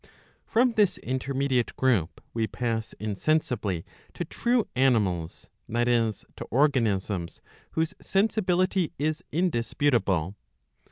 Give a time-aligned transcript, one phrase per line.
[0.47, 3.85] From this intermediate group we pass insensibly
[4.15, 7.39] to true animals, that is, to organisms
[7.73, 10.35] whose sensibility is in disputabl e.